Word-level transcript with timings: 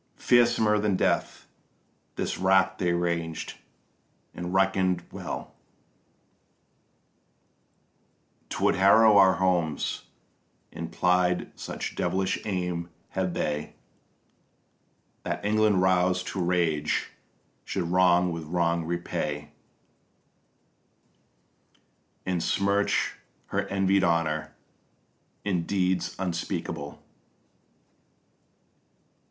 Fearsomer 0.17 0.81
than 0.81 0.95
death 0.95 1.45
this 2.15 2.39
rack 2.39 2.79
they 2.79 2.91
ranged, 2.91 3.59
and 4.33 4.51
reckon'd 4.51 5.03
well 5.11 5.53
'Twould 8.49 8.73
harrow 8.77 9.17
our 9.17 9.35
homes, 9.35 10.05
and 10.71 10.91
plied, 10.91 11.51
such 11.53 11.93
devilish 11.93 12.39
aim 12.45 12.89
had 13.09 13.35
they, 13.35 13.75
That 15.21 15.45
England 15.45 15.83
roused 15.83 16.25
to 16.29 16.43
rage 16.43 17.11
should 17.63 17.83
wrong 17.91 18.31
with 18.31 18.45
wrong 18.45 18.83
repay, 18.85 19.51
And 22.25 22.41
smirch 22.41 23.19
her 23.49 23.67
envied 23.67 24.03
honour 24.03 24.55
in 25.45 25.67
deeds 25.67 26.15
unspeakable. 26.17 27.03